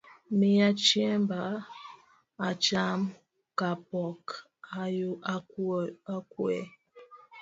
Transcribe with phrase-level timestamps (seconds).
[0.37, 1.41] Miya chiemba
[2.49, 2.99] acham
[3.57, 4.23] kapok
[6.17, 6.57] okue.